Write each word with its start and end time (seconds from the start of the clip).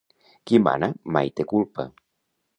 Qui 0.51 0.59
mana 0.67 0.89
mai 1.19 1.31
té 1.41 1.47
culpa. 1.53 1.89